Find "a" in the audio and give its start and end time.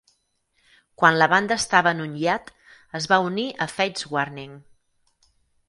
3.67-3.71